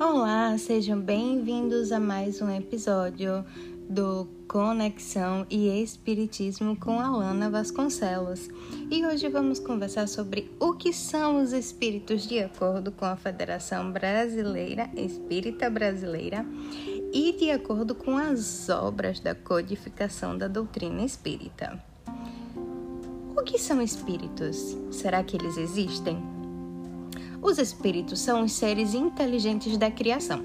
[0.00, 3.44] Olá, sejam bem-vindos a mais um episódio
[3.86, 8.48] do Conexão e Espiritismo com Alana Vasconcelos.
[8.90, 13.92] E hoje vamos conversar sobre o que são os espíritos de acordo com a Federação
[13.92, 16.46] Brasileira Espírita Brasileira
[17.12, 21.78] e de acordo com as obras da codificação da doutrina espírita.
[23.36, 24.78] O que são espíritos?
[24.90, 26.39] Será que eles existem?
[27.42, 30.44] Os espíritos são os seres inteligentes da criação.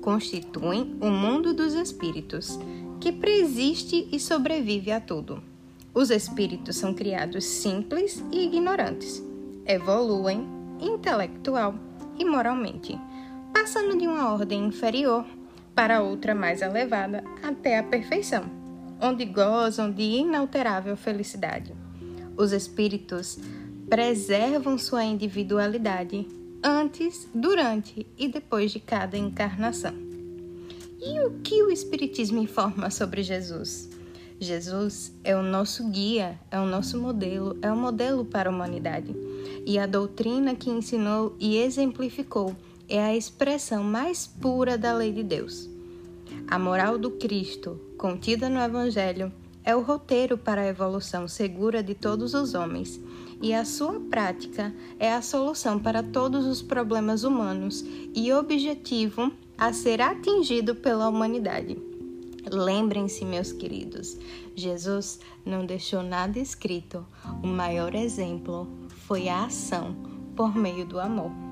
[0.00, 2.58] Constituem o mundo dos espíritos,
[3.00, 5.42] que preexiste e sobrevive a tudo.
[5.92, 9.22] Os espíritos são criados simples e ignorantes.
[9.66, 10.46] Evoluem
[10.80, 11.74] intelectual
[12.16, 12.96] e moralmente,
[13.52, 15.24] passando de uma ordem inferior
[15.74, 18.44] para outra mais elevada até a perfeição,
[19.00, 21.74] onde gozam de inalterável felicidade.
[22.36, 23.38] Os espíritos
[23.88, 26.26] preservam sua individualidade
[26.62, 29.94] antes, durante e depois de cada encarnação.
[31.00, 33.88] E o que o Espiritismo informa sobre Jesus?
[34.40, 39.14] Jesus é o nosso guia, é o nosso modelo, é o modelo para a humanidade.
[39.64, 42.54] E a doutrina que ensinou e exemplificou
[42.88, 45.68] é a expressão mais pura da lei de Deus.
[46.46, 49.32] A moral do Cristo, contida no Evangelho,
[49.68, 52.98] é o roteiro para a evolução segura de todos os homens
[53.42, 59.70] e a sua prática é a solução para todos os problemas humanos e objetivo a
[59.74, 61.76] ser atingido pela humanidade.
[62.50, 64.16] Lembrem-se, meus queridos,
[64.56, 67.04] Jesus não deixou nada escrito.
[67.42, 68.66] O maior exemplo
[69.06, 69.94] foi a ação
[70.34, 71.47] por meio do amor.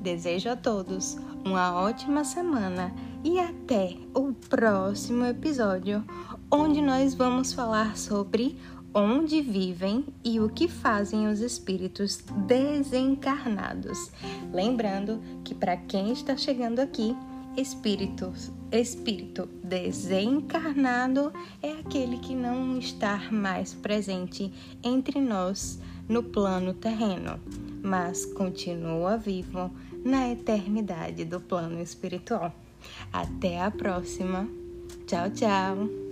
[0.00, 6.04] Desejo a todos uma ótima semana e até o próximo episódio,
[6.50, 8.56] onde nós vamos falar sobre
[8.94, 14.10] onde vivem e o que fazem os espíritos desencarnados.
[14.52, 17.16] Lembrando que para quem está chegando aqui,
[17.56, 18.32] espírito,
[18.70, 21.32] espírito desencarnado
[21.62, 27.38] é aquele que não está mais presente entre nós no plano terreno,
[27.82, 29.70] mas continua vivo
[30.04, 32.54] na eternidade do plano espiritual.
[33.12, 34.48] Até a próxima.
[35.06, 36.07] Tchau, tchau.